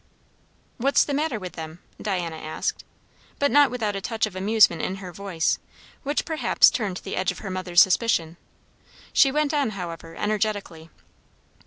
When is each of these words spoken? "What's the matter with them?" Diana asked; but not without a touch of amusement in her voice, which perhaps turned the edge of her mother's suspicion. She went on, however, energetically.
"What's 0.77 1.03
the 1.03 1.13
matter 1.13 1.37
with 1.39 1.53
them?" 1.53 1.77
Diana 2.01 2.37
asked; 2.37 2.83
but 3.37 3.51
not 3.51 3.69
without 3.69 3.95
a 3.95 4.01
touch 4.01 4.25
of 4.25 4.35
amusement 4.35 4.81
in 4.81 4.95
her 4.95 5.11
voice, 5.13 5.59
which 6.01 6.25
perhaps 6.25 6.71
turned 6.71 6.97
the 7.03 7.15
edge 7.15 7.31
of 7.31 7.37
her 7.45 7.51
mother's 7.51 7.83
suspicion. 7.83 8.37
She 9.13 9.31
went 9.31 9.53
on, 9.53 9.69
however, 9.77 10.15
energetically. 10.15 10.89